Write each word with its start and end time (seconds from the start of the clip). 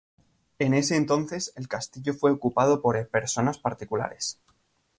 En 0.57 0.73
ese 0.73 0.95
entonces 0.95 1.53
el 1.55 1.67
castillo 1.67 2.15
fue 2.15 2.31
ocupado 2.31 2.81
por 2.81 3.07
personas 3.09 3.59
particulares. 3.59 4.39